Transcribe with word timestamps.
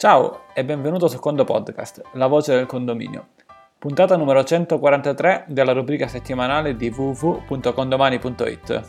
Ciao 0.00 0.42
e 0.54 0.64
benvenuto 0.64 1.08
su 1.08 1.18
Condo 1.18 1.42
Podcast, 1.42 2.00
la 2.12 2.28
voce 2.28 2.54
del 2.54 2.66
condominio. 2.66 3.30
Puntata 3.80 4.16
numero 4.16 4.44
143 4.44 5.46
della 5.48 5.72
rubrica 5.72 6.06
settimanale 6.06 6.76
di 6.76 6.88
www.condomani.it. 6.88 8.82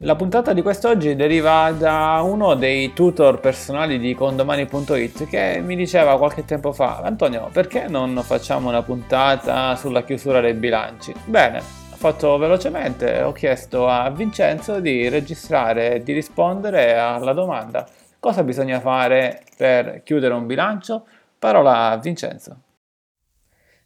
La 0.00 0.16
puntata 0.16 0.52
di 0.52 0.60
quest'oggi 0.60 1.16
deriva 1.16 1.70
da 1.70 2.20
uno 2.22 2.52
dei 2.56 2.92
tutor 2.92 3.40
personali 3.40 3.98
di 3.98 4.14
condomani.it 4.14 5.26
che 5.28 5.62
mi 5.64 5.74
diceva 5.74 6.18
qualche 6.18 6.44
tempo 6.44 6.74
fa 6.74 6.98
Antonio 6.98 7.48
perché 7.50 7.88
non 7.88 8.20
facciamo 8.22 8.68
una 8.68 8.82
puntata 8.82 9.74
sulla 9.76 10.02
chiusura 10.02 10.42
dei 10.42 10.52
bilanci? 10.52 11.14
Bene, 11.24 11.60
ho 11.60 11.96
fatto 11.96 12.36
velocemente, 12.36 13.22
ho 13.22 13.32
chiesto 13.32 13.88
a 13.88 14.10
Vincenzo 14.10 14.78
di 14.80 15.08
registrare 15.08 15.94
e 15.94 16.02
di 16.02 16.12
rispondere 16.12 16.98
alla 16.98 17.32
domanda 17.32 17.88
Cosa 18.26 18.42
bisogna 18.42 18.80
fare 18.80 19.44
per 19.56 20.02
chiudere 20.02 20.34
un 20.34 20.46
bilancio? 20.46 21.06
Parola 21.38 21.90
a 21.90 21.96
Vincenzo. 21.96 22.60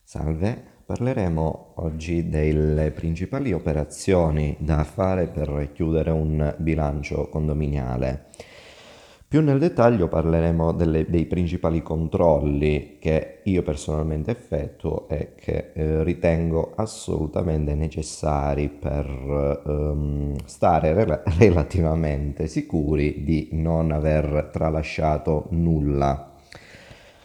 Salve, 0.03 0.65
parleremo 0.87 1.73
oggi 1.75 2.31
delle 2.31 2.91
principali 2.91 3.53
operazioni 3.53 4.57
da 4.59 4.83
fare 4.85 5.27
per 5.27 5.73
chiudere 5.75 6.11
un 6.11 6.55
bilancio 6.57 7.29
condominiale. 7.29 8.29
Più 9.31 9.41
nel 9.43 9.61
dettaglio 9.61 10.09
parleremo 10.09 10.73
delle, 10.73 11.09
dei 11.09 11.25
principali 11.25 11.83
controlli 11.83 12.97
che 12.99 13.43
io 13.45 13.63
personalmente 13.63 14.33
effettuo 14.33 15.07
e 15.09 15.35
che 15.37 15.71
eh, 15.73 16.03
ritengo 16.03 16.73
assolutamente 16.75 17.77
necessari 17.77 18.69
per 18.69 19.63
ehm, 19.65 20.35
stare 20.47 21.05
re- 21.05 21.23
relativamente 21.39 22.49
sicuri 22.49 23.23
di 23.23 23.51
non 23.53 23.93
aver 23.93 24.51
tralasciato 24.53 25.47
nulla. 25.51 26.33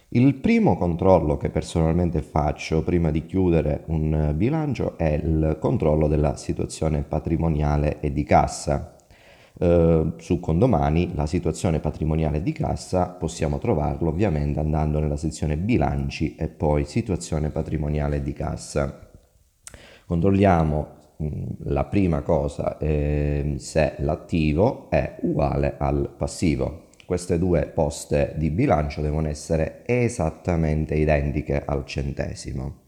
Il 0.09 0.35
primo 0.35 0.77
controllo 0.77 1.37
che 1.37 1.49
personalmente 1.49 2.21
faccio 2.21 2.83
prima 2.83 3.09
di 3.09 3.25
chiudere 3.25 3.81
un 3.87 4.31
bilancio 4.35 4.95
è 4.95 5.11
il 5.11 5.57
controllo 5.59 6.07
della 6.07 6.35
situazione 6.35 7.01
patrimoniale 7.01 7.99
e 7.99 8.13
di 8.13 8.23
cassa. 8.23 8.94
Eh, 9.57 10.13
su 10.17 10.39
Condomani 10.39 11.13
la 11.15 11.25
situazione 11.25 11.79
patrimoniale 11.79 12.43
di 12.43 12.51
cassa 12.51 13.07
possiamo 13.07 13.57
trovarlo 13.57 14.09
ovviamente 14.09 14.59
andando 14.59 14.99
nella 14.99 15.15
sezione 15.15 15.57
bilanci 15.57 16.35
e 16.35 16.49
poi 16.49 16.85
situazione 16.85 17.49
patrimoniale 17.49 18.21
di 18.21 18.33
cassa. 18.33 19.09
Controlliamo 20.05 20.87
mm, 21.23 21.43
la 21.65 21.85
prima 21.85 22.21
cosa 22.21 22.77
eh, 22.77 23.55
se 23.57 23.95
l'attivo 23.99 24.89
è 24.89 25.17
uguale 25.21 25.75
al 25.77 26.13
passivo. 26.15 26.83
Queste 27.05 27.37
due 27.37 27.67
poste 27.67 28.33
di 28.35 28.49
bilancio 28.49 29.01
devono 29.01 29.27
essere 29.27 29.83
esattamente 29.85 30.95
identiche 30.95 31.63
al 31.63 31.85
centesimo. 31.85 32.84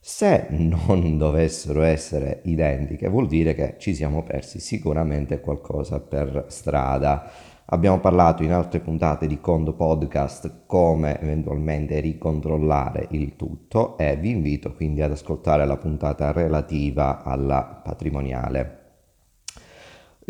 Se 0.00 0.46
non 0.50 1.16
dovessero 1.18 1.82
essere 1.82 2.40
identiche, 2.44 3.08
vuol 3.08 3.26
dire 3.26 3.54
che 3.54 3.74
ci 3.78 3.94
siamo 3.94 4.22
persi 4.22 4.60
sicuramente 4.60 5.40
qualcosa 5.40 6.00
per 6.00 6.46
strada. 6.48 7.30
Abbiamo 7.70 8.00
parlato 8.00 8.42
in 8.42 8.52
altre 8.52 8.80
puntate 8.80 9.26
di 9.26 9.40
Condo 9.40 9.74
Podcast 9.74 10.64
come 10.64 11.20
eventualmente 11.20 12.00
ricontrollare 12.00 13.08
il 13.10 13.36
tutto 13.36 13.98
e 13.98 14.16
vi 14.16 14.30
invito 14.30 14.72
quindi 14.72 15.02
ad 15.02 15.10
ascoltare 15.10 15.66
la 15.66 15.76
puntata 15.76 16.32
relativa 16.32 17.22
alla 17.22 17.62
patrimoniale. 17.84 18.77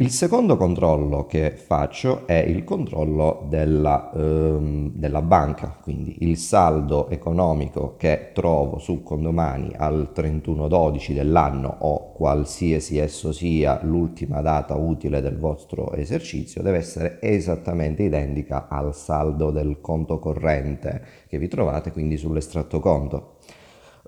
Il 0.00 0.10
secondo 0.10 0.56
controllo 0.56 1.26
che 1.26 1.50
faccio 1.50 2.24
è 2.28 2.36
il 2.36 2.62
controllo 2.62 3.44
della, 3.48 4.12
ehm, 4.14 4.92
della, 4.94 5.22
banca, 5.22 5.76
quindi 5.82 6.18
il 6.20 6.36
saldo 6.36 7.10
economico 7.10 7.96
che 7.96 8.30
trovo 8.32 8.78
su 8.78 9.02
condomani 9.02 9.72
al 9.76 10.12
31-12 10.14 11.14
dell'anno 11.14 11.78
o 11.80 12.12
qualsiasi 12.12 12.98
esso 12.98 13.32
sia 13.32 13.80
l'ultima 13.82 14.40
data 14.40 14.76
utile 14.76 15.20
del 15.20 15.36
vostro 15.36 15.92
esercizio 15.94 16.62
deve 16.62 16.76
essere 16.78 17.18
esattamente 17.20 18.04
identica 18.04 18.68
al 18.68 18.94
saldo 18.94 19.50
del 19.50 19.80
conto 19.80 20.20
corrente 20.20 21.02
che 21.26 21.38
vi 21.38 21.48
trovate 21.48 21.90
quindi 21.90 22.16
sull'estratto 22.16 22.78
conto. 22.78 23.38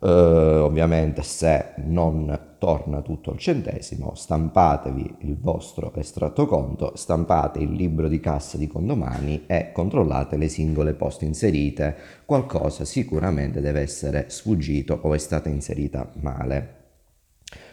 Uh, 0.00 0.62
ovviamente 0.62 1.22
se 1.22 1.72
non 1.78 2.49
torna 2.60 3.00
tutto 3.00 3.30
al 3.30 3.38
centesimo, 3.38 4.14
stampatevi 4.14 5.16
il 5.20 5.38
vostro 5.40 5.92
estratto 5.94 6.46
conto, 6.46 6.92
stampate 6.94 7.58
il 7.58 7.72
libro 7.72 8.06
di 8.06 8.20
cassa 8.20 8.58
di 8.58 8.66
condomani 8.66 9.44
e 9.46 9.72
controllate 9.72 10.36
le 10.36 10.48
singole 10.48 10.92
poste 10.92 11.24
inserite. 11.24 11.96
Qualcosa 12.26 12.84
sicuramente 12.84 13.62
deve 13.62 13.80
essere 13.80 14.26
sfuggito 14.28 14.98
o 15.00 15.14
è 15.14 15.18
stata 15.18 15.48
inserita 15.48 16.12
male. 16.20 16.76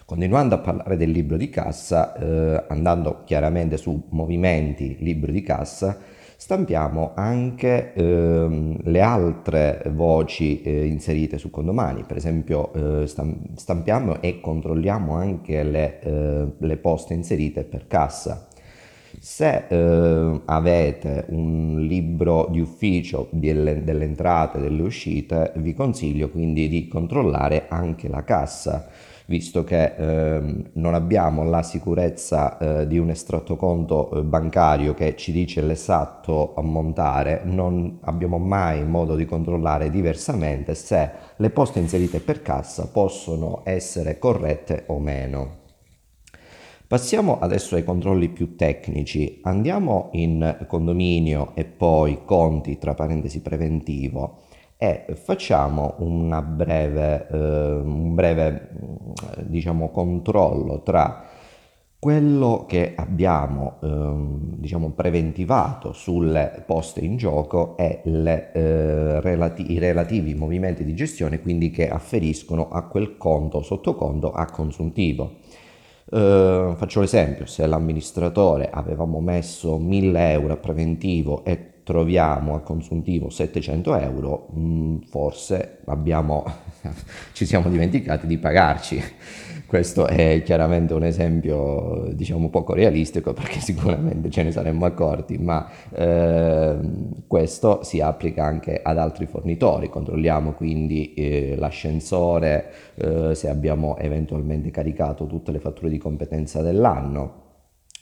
Continuando 0.05 0.55
a 0.55 0.59
parlare 0.59 0.95
del 0.95 1.11
libro 1.11 1.35
di 1.35 1.49
cassa, 1.49 2.15
eh, 2.15 2.63
andando 2.69 3.23
chiaramente 3.25 3.75
su 3.75 4.07
movimenti 4.11 4.95
libro 5.01 5.33
di 5.33 5.41
cassa, 5.41 5.99
stampiamo 6.37 7.13
anche 7.15 7.93
ehm, 7.93 8.77
le 8.83 9.01
altre 9.01 9.81
voci 9.91 10.61
eh, 10.61 10.85
inserite 10.85 11.39
su 11.39 11.49
condomani, 11.49 12.03
per 12.03 12.15
esempio 12.15 12.71
eh, 12.73 13.07
stampiamo 13.07 14.21
e 14.21 14.39
controlliamo 14.39 15.15
anche 15.15 15.63
le, 15.63 15.99
eh, 15.99 16.47
le 16.57 16.77
poste 16.77 17.15
inserite 17.15 17.63
per 17.63 17.87
cassa. 17.87 18.47
Se 19.19 19.65
eh, 19.67 20.41
avete 20.45 21.25
un 21.29 21.85
libro 21.87 22.47
di 22.51 22.59
ufficio 22.59 23.27
delle, 23.31 23.83
delle 23.83 24.05
entrate 24.05 24.57
e 24.57 24.61
delle 24.61 24.81
uscite, 24.83 25.53
vi 25.55 25.73
consiglio 25.73 26.29
quindi 26.29 26.67
di 26.67 26.87
controllare 26.87 27.65
anche 27.67 28.07
la 28.07 28.23
cassa 28.23 28.87
visto 29.27 29.63
che 29.63 29.93
ehm, 29.95 30.69
non 30.73 30.93
abbiamo 30.93 31.43
la 31.43 31.61
sicurezza 31.61 32.57
eh, 32.57 32.87
di 32.87 32.97
un 32.97 33.09
estratto 33.09 33.55
conto 33.55 34.09
eh, 34.11 34.21
bancario 34.23 34.93
che 34.93 35.15
ci 35.15 35.31
dice 35.31 35.61
l'esatto 35.61 36.53
ammontare, 36.55 37.41
non 37.43 37.99
abbiamo 38.01 38.37
mai 38.37 38.85
modo 38.85 39.15
di 39.15 39.25
controllare 39.25 39.89
diversamente 39.89 40.75
se 40.75 41.11
le 41.35 41.49
poste 41.49 41.79
inserite 41.79 42.19
per 42.19 42.41
cassa 42.41 42.87
possono 42.87 43.61
essere 43.63 44.17
corrette 44.17 44.83
o 44.87 44.99
meno. 44.99 45.65
Passiamo 46.87 47.39
adesso 47.39 47.75
ai 47.75 47.83
controlli 47.83 48.29
più 48.29 48.55
tecnici. 48.55 49.41
Andiamo 49.43 50.07
in 50.13 50.65
condominio 50.67 51.51
e 51.53 51.65
poi 51.65 52.19
conti 52.23 52.77
tra 52.77 52.93
parentesi 52.93 53.41
preventivo 53.41 54.43
e 54.77 55.03
facciamo 55.21 55.95
breve, 56.41 57.27
eh, 57.29 57.37
un 57.37 58.15
breve 58.15 58.69
diciamo, 59.47 59.89
controllo 59.89 60.81
tra 60.81 61.25
quello 61.99 62.63
che 62.65 62.93
abbiamo 62.95 63.79
eh, 63.81 64.13
diciamo, 64.55 64.91
preventivato 64.91 65.91
sulle 65.91 66.63
poste 66.65 67.01
in 67.01 67.17
gioco 67.17 67.75
e 67.75 67.99
le, 68.05 68.51
eh, 68.53 69.19
relati- 69.19 69.73
i 69.73 69.77
relativi 69.77 70.35
movimenti 70.35 70.85
di 70.85 70.95
gestione 70.95 71.41
quindi 71.41 71.69
che 71.69 71.89
afferiscono 71.89 72.69
a 72.69 72.83
quel 72.83 73.17
conto 73.17 73.61
sottoconto 73.61 74.31
a 74.31 74.45
consuntivo. 74.45 75.39
Uh, 76.09 76.73
faccio 76.75 77.01
l'esempio, 77.01 77.45
se 77.45 77.65
l'amministratore 77.67 78.69
avevamo 78.71 79.19
messo 79.19 79.77
1000 79.77 80.31
euro 80.31 80.53
a 80.53 80.57
preventivo 80.57 81.43
e 81.43 81.81
troviamo 81.83 82.55
a 82.55 82.61
consuntivo 82.61 83.29
700 83.29 83.97
euro, 83.97 84.47
mh, 84.53 84.59
mm, 84.59 84.97
forse 85.09 85.79
abbiamo, 85.85 86.45
ci 87.33 87.45
siamo 87.45 87.69
dimenticati 87.69 88.25
di 88.25 88.37
pagarci. 88.37 89.03
Questo 89.67 90.07
è 90.07 90.43
chiaramente 90.45 90.93
un 90.93 91.03
esempio, 91.03 92.07
diciamo, 92.13 92.49
poco 92.49 92.73
realistico 92.73 93.33
perché 93.33 93.59
sicuramente 93.59 94.29
ce 94.29 94.43
ne 94.43 94.51
saremmo 94.51 94.85
accorti, 94.85 95.37
ma 95.37 95.69
eh, 95.93 96.77
questo 97.27 97.83
si 97.83 97.99
applica 97.99 98.45
anche 98.45 98.79
ad 98.81 98.97
altri 98.97 99.25
fornitori. 99.25 99.89
Controlliamo 99.89 100.53
quindi 100.53 101.13
eh, 101.13 101.55
l'ascensore, 101.57 102.71
eh, 102.95 103.35
se 103.35 103.49
abbiamo 103.49 103.97
eventualmente 103.97 104.71
caricato 104.71 105.27
tutte 105.27 105.51
le 105.51 105.59
fatture 105.59 105.89
di 105.89 105.97
competenza 105.97 106.61
dell'anno 106.61 107.43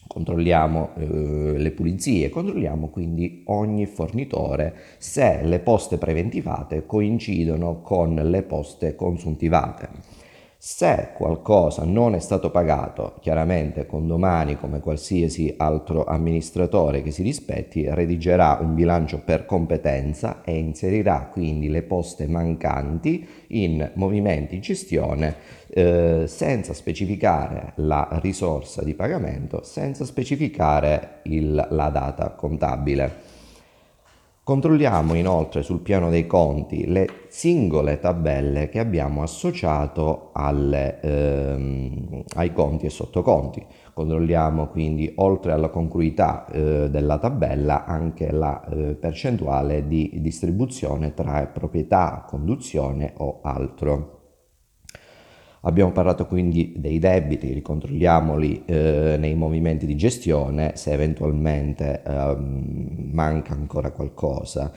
controlliamo 0.07 0.91
eh, 0.97 1.57
le 1.57 1.71
pulizie, 1.71 2.29
controlliamo 2.29 2.89
quindi 2.89 3.41
ogni 3.47 3.87
fornitore 3.87 4.75
se 4.99 5.41
le 5.41 5.57
poste 5.57 5.97
preventivate 5.97 6.85
coincidono 6.85 7.81
con 7.81 8.13
le 8.13 8.43
poste 8.43 8.95
consuntivate. 8.95 10.24
Se 10.67 11.09
qualcosa 11.13 11.83
non 11.83 12.15
è 12.15 12.19
stato 12.19 12.49
pagato, 12.49 13.17
chiaramente 13.21 13.85
con 13.85 14.07
domani, 14.07 14.57
come 14.57 14.79
qualsiasi 14.79 15.53
altro 15.57 16.05
amministratore 16.05 17.03
che 17.03 17.11
si 17.11 17.21
rispetti, 17.21 17.87
redigerà 17.87 18.57
un 18.59 18.73
bilancio 18.73 19.21
per 19.23 19.45
competenza 19.45 20.41
e 20.43 20.57
inserirà 20.57 21.29
quindi 21.31 21.69
le 21.69 21.83
poste 21.83 22.25
mancanti 22.25 23.27
in 23.49 23.91
movimenti 23.93 24.59
gestione 24.59 25.35
eh, 25.69 26.23
senza 26.25 26.73
specificare 26.73 27.73
la 27.75 28.07
risorsa 28.19 28.83
di 28.83 28.95
pagamento, 28.95 29.61
senza 29.61 30.03
specificare 30.03 31.19
il, 31.25 31.53
la 31.69 31.89
data 31.89 32.31
contabile. 32.31 33.34
Controlliamo 34.45 35.15
inoltre 35.15 35.63
sul 35.63 35.79
piano 35.79 36.11
dei 36.11 36.27
conti 36.27 36.85
le 36.85 37.07
singole 37.29 37.97
tabelle 37.97 38.69
che 38.69 38.77
abbiamo 38.77 39.23
associato 39.23 40.29
alle, 40.33 40.99
ehm, 41.01 42.23
ai 42.35 42.53
conti 42.53 42.85
e 42.85 42.91
sottoconti. 42.91 43.65
Controlliamo 43.91 44.67
quindi 44.67 45.11
oltre 45.15 45.51
alla 45.51 45.69
congruità 45.69 46.45
eh, 46.45 46.91
della 46.91 47.17
tabella 47.17 47.85
anche 47.85 48.31
la 48.31 48.63
eh, 48.65 48.93
percentuale 48.93 49.87
di 49.87 50.11
distribuzione 50.21 51.15
tra 51.15 51.43
proprietà, 51.47 52.23
conduzione 52.27 53.13
o 53.17 53.39
altro. 53.41 54.24
Abbiamo 55.67 55.91
parlato 55.91 56.27
quindi 56.27 56.73
dei 56.75 56.99
debiti, 56.99 57.51
ricontrolliamoli 57.51 58.65
eh, 58.65 59.15
nei 59.17 59.33
movimenti 59.33 59.87
di 59.87 59.95
gestione 59.95 60.73
se 60.75 60.93
eventualmente 60.93 62.03
eh, 62.05 62.35
manca 62.37 63.53
ancora 63.53 63.89
qualcosa. 63.89 64.71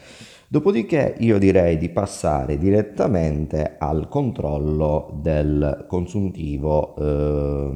Dopodiché 0.49 1.15
io 1.19 1.37
direi 1.37 1.77
di 1.77 1.91
passare 1.91 2.57
direttamente 2.57 3.77
al 3.79 4.09
controllo 4.09 5.19
del 5.21 5.85
consuntivo. 5.87 6.97
Eh, 6.97 7.71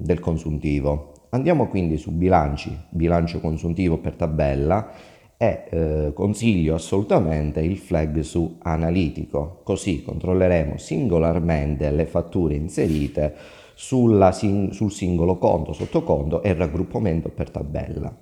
del 0.00 0.18
consuntivo. 0.18 1.12
Andiamo 1.30 1.68
quindi 1.68 1.96
su 1.98 2.10
bilanci, 2.10 2.76
bilancio 2.90 3.38
consuntivo 3.38 3.98
per 3.98 4.14
tabella 4.14 4.90
e 5.38 5.64
eh, 5.68 6.12
consiglio 6.14 6.74
assolutamente 6.74 7.60
il 7.60 7.76
flag 7.76 8.20
su 8.20 8.56
analitico, 8.62 9.60
così 9.64 10.02
controlleremo 10.02 10.78
singolarmente 10.78 11.90
le 11.90 12.06
fatture 12.06 12.54
inserite 12.54 13.34
sulla, 13.74 14.32
sul 14.32 14.90
singolo 14.90 15.36
conto, 15.36 15.74
sottoconto 15.74 16.42
e 16.42 16.54
raggruppamento 16.54 17.28
per 17.28 17.50
tabella. 17.50 18.14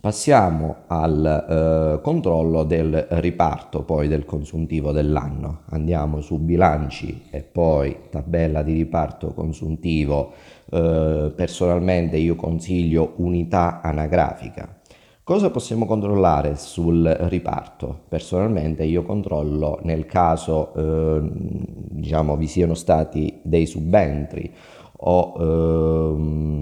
Passiamo 0.00 0.84
al 0.86 1.96
eh, 1.98 2.00
controllo 2.00 2.64
del 2.64 3.06
riparto 3.10 3.82
poi 3.82 4.08
del 4.08 4.24
consuntivo 4.24 4.92
dell'anno. 4.92 5.64
Andiamo 5.66 6.22
su 6.22 6.38
bilanci 6.38 7.24
e 7.30 7.42
poi 7.42 7.94
tabella 8.08 8.62
di 8.62 8.72
riparto 8.72 9.34
consuntivo. 9.34 10.32
Eh, 10.70 11.34
personalmente 11.36 12.16
io 12.16 12.34
consiglio 12.34 13.12
unità 13.16 13.82
anagrafica 13.82 14.79
Cosa 15.22 15.50
possiamo 15.50 15.86
controllare 15.86 16.56
sul 16.56 17.04
riparto? 17.04 18.00
Personalmente 18.08 18.84
io 18.84 19.02
controllo 19.02 19.78
nel 19.82 20.06
caso 20.06 20.74
eh, 20.74 21.30
diciamo, 21.32 22.36
vi 22.36 22.46
siano 22.48 22.74
stati 22.74 23.38
dei 23.42 23.66
subentri 23.66 24.52
o 25.02 25.34
eh, 25.38 26.58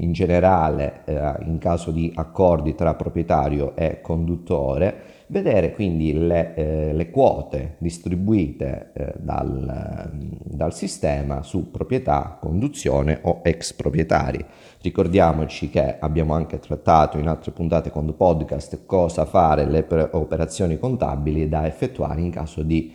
in 0.00 0.12
generale 0.12 1.02
eh, 1.04 1.34
in 1.46 1.58
caso 1.58 1.90
di 1.90 2.12
accordi 2.14 2.74
tra 2.74 2.94
proprietario 2.94 3.74
e 3.74 4.00
conduttore 4.00 5.16
vedere 5.28 5.72
quindi 5.72 6.12
le, 6.12 6.54
eh, 6.54 6.92
le 6.92 7.10
quote 7.10 7.76
distribuite 7.78 8.92
eh, 8.94 9.14
dal, 9.18 10.10
dal, 10.44 10.74
sistema 10.74 11.42
su 11.42 11.70
proprietà, 11.70 12.38
conduzione 12.40 13.18
o 13.22 13.40
ex 13.42 13.74
proprietari. 13.74 14.44
Ricordiamoci 14.80 15.68
che 15.70 15.98
abbiamo 15.98 16.34
anche 16.34 16.58
trattato 16.58 17.18
in 17.18 17.28
altre 17.28 17.50
puntate 17.52 17.90
con 17.90 18.14
podcast 18.16 18.86
cosa 18.86 19.24
fare 19.24 19.66
le 19.66 19.86
operazioni 20.12 20.78
contabili 20.78 21.48
da 21.48 21.66
effettuare 21.66 22.20
in 22.20 22.30
caso 22.30 22.62
di 22.62 22.94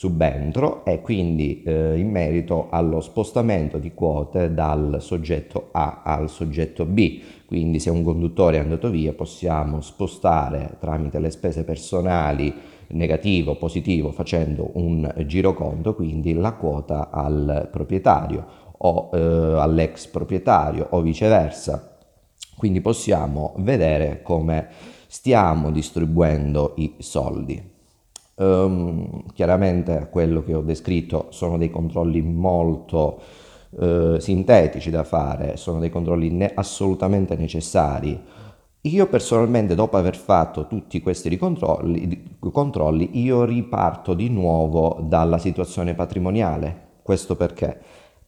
subentro 0.00 0.82
e 0.86 1.02
quindi 1.02 1.62
eh, 1.62 1.98
in 1.98 2.08
merito 2.08 2.68
allo 2.70 3.02
spostamento 3.02 3.76
di 3.76 3.92
quote 3.92 4.54
dal 4.54 4.96
soggetto 5.00 5.68
A 5.72 6.00
al 6.02 6.30
soggetto 6.30 6.86
B. 6.86 7.20
Quindi 7.44 7.78
se 7.80 7.90
un 7.90 8.02
conduttore 8.02 8.56
è 8.56 8.60
andato 8.60 8.88
via 8.88 9.12
possiamo 9.12 9.82
spostare 9.82 10.78
tramite 10.80 11.18
le 11.18 11.30
spese 11.30 11.64
personali 11.64 12.50
negativo, 12.92 13.56
positivo 13.56 14.10
facendo 14.10 14.70
un 14.76 15.06
giroconto, 15.26 15.94
quindi 15.94 16.32
la 16.32 16.54
quota 16.54 17.10
al 17.10 17.68
proprietario 17.70 18.46
o 18.78 19.10
eh, 19.12 19.18
all'ex 19.18 20.06
proprietario 20.06 20.86
o 20.92 21.02
viceversa. 21.02 21.98
Quindi 22.56 22.80
possiamo 22.80 23.52
vedere 23.58 24.22
come 24.22 24.66
stiamo 25.08 25.70
distribuendo 25.70 26.72
i 26.76 26.94
soldi. 27.00 27.79
Um, 28.36 29.24
chiaramente 29.34 30.08
quello 30.10 30.42
che 30.42 30.54
ho 30.54 30.62
descritto 30.62 31.26
sono 31.28 31.58
dei 31.58 31.68
controlli 31.68 32.22
molto 32.22 33.20
uh, 33.70 34.18
sintetici 34.18 34.88
da 34.90 35.04
fare, 35.04 35.58
sono 35.58 35.78
dei 35.78 35.90
controlli 35.90 36.30
ne- 36.30 36.52
assolutamente 36.54 37.36
necessari. 37.36 38.18
Io 38.84 39.06
personalmente, 39.08 39.74
dopo 39.74 39.98
aver 39.98 40.16
fatto 40.16 40.66
tutti 40.66 41.02
questi 41.02 41.36
controlli, 41.36 42.38
controlli, 42.50 43.20
io 43.20 43.44
riparto 43.44 44.14
di 44.14 44.30
nuovo 44.30 45.00
dalla 45.02 45.36
situazione 45.36 45.92
patrimoniale. 45.94 46.88
Questo 47.02 47.36
perché 47.36 47.78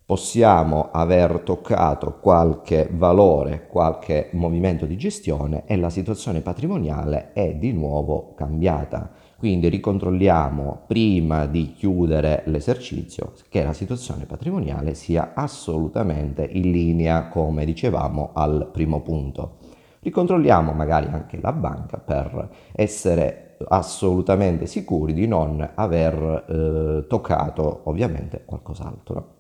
possiamo 0.05 0.91
aver 0.93 1.41
toccato 1.41 2.19
qualche 2.21 2.87
valore, 2.93 3.67
qualche 3.67 4.29
movimento 4.33 4.85
di 4.85 4.99
gestione 4.99 5.63
e 5.65 5.77
la 5.77 5.89
situazione 5.89 6.43
patrimoniale 6.43 7.33
è 7.33 7.55
di 7.55 7.73
nuovo 7.73 8.35
cambiata. 8.35 9.11
Quindi 9.43 9.69
ricontrolliamo 9.71 10.85
prima 10.87 11.47
di 11.47 11.73
chiudere 11.73 12.45
l'esercizio 12.47 13.33
che 13.49 13.65
la 13.65 13.73
situazione 13.73 14.25
patrimoniale 14.25 14.95
sia 14.95 15.33
assolutamente 15.35 16.45
in 16.45 16.71
linea, 16.71 17.27
come 17.27 17.65
dicevamo 17.65 18.31
al 18.35 18.69
primo 18.73 19.01
punto. 19.01 19.57
Ricontrolliamo 19.99 20.71
magari 20.71 21.09
anche 21.09 21.41
la 21.41 21.53
banca 21.53 21.99
per 21.99 22.51
essere 22.71 23.57
assolutamente 23.67 24.67
sicuri 24.67 25.13
di 25.13 25.27
non 25.27 25.73
aver 25.75 26.45
eh, 26.49 27.07
toccato 27.09 27.81
ovviamente 27.87 28.45
qualcos'altro. 28.45 29.35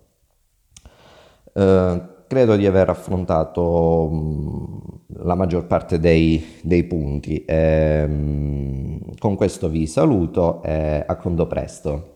Eh, 1.52 2.02
credo 2.26 2.56
di 2.56 2.66
aver 2.66 2.88
affrontato 2.88 4.08
mh, 4.10 4.91
la 5.24 5.34
maggior 5.34 5.66
parte 5.66 5.98
dei, 5.98 6.58
dei 6.62 6.84
punti. 6.84 7.44
E, 7.44 8.06
mh, 8.06 9.18
con 9.18 9.36
questo 9.36 9.68
vi 9.68 9.86
saluto 9.86 10.62
e 10.62 11.04
a 11.06 11.16
conto 11.16 11.46
presto. 11.46 12.10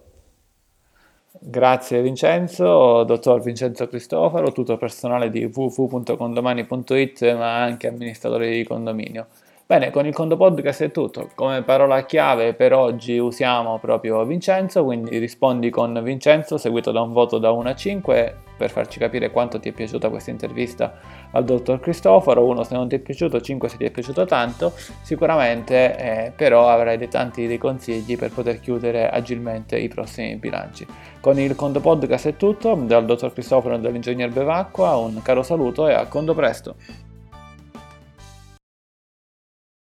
Grazie 1.38 2.02
Vincenzo, 2.02 3.04
dottor 3.04 3.42
Vincenzo 3.42 3.86
Cristoforo, 3.86 4.52
tutto 4.52 4.76
personale 4.78 5.30
di 5.30 5.44
www.condomani.it 5.52 7.34
ma 7.34 7.62
anche 7.62 7.88
amministratore 7.88 8.50
di 8.50 8.64
condominio. 8.64 9.26
Bene, 9.68 9.90
con 9.90 10.06
il 10.06 10.14
Conto 10.14 10.36
Podcast 10.36 10.84
è 10.84 10.90
tutto. 10.92 11.28
Come 11.34 11.62
parola 11.62 12.04
chiave 12.04 12.54
per 12.54 12.72
oggi 12.72 13.18
usiamo 13.18 13.80
proprio 13.80 14.24
Vincenzo, 14.24 14.84
quindi 14.84 15.18
rispondi 15.18 15.70
con 15.70 16.00
Vincenzo 16.04 16.56
seguito 16.56 16.92
da 16.92 17.00
un 17.00 17.12
voto 17.12 17.38
da 17.38 17.50
1 17.50 17.70
a 17.70 17.74
5 17.74 18.36
per 18.56 18.70
farci 18.70 19.00
capire 19.00 19.32
quanto 19.32 19.58
ti 19.58 19.70
è 19.70 19.72
piaciuta 19.72 20.08
questa 20.08 20.30
intervista 20.30 20.94
al 21.32 21.44
dottor 21.44 21.80
Cristoforo, 21.80 22.44
1 22.44 22.62
se 22.62 22.74
non 22.76 22.86
ti 22.86 22.94
è 22.94 22.98
piaciuto, 23.00 23.40
5 23.40 23.68
se 23.68 23.76
ti 23.76 23.84
è 23.86 23.90
piaciuto 23.90 24.24
tanto, 24.24 24.72
sicuramente 25.02 25.96
eh, 25.96 26.30
però 26.36 26.68
avrai 26.68 26.96
dei 26.96 27.08
tanti 27.08 27.48
dei 27.48 27.58
consigli 27.58 28.16
per 28.16 28.30
poter 28.30 28.60
chiudere 28.60 29.10
agilmente 29.10 29.76
i 29.76 29.88
prossimi 29.88 30.36
bilanci. 30.36 30.86
Con 31.18 31.40
il 31.40 31.56
Conto 31.56 31.80
Podcast 31.80 32.28
è 32.28 32.36
tutto, 32.36 32.76
dal 32.76 33.04
dottor 33.04 33.32
Cristoforo 33.32 33.74
e 33.74 33.80
dall'ingegner 33.80 34.30
Bevacqua 34.30 34.94
un 34.94 35.20
caro 35.22 35.42
saluto 35.42 35.88
e 35.88 35.92
a 35.92 36.06
conto 36.06 36.34
presto! 36.34 37.15